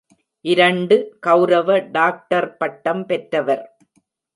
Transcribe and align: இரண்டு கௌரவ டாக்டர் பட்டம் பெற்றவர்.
இரண்டு 0.45 0.95
கௌரவ 1.19 1.77
டாக்டர் 1.79 2.57
பட்டம் 2.57 3.05
பெற்றவர். 3.05 3.63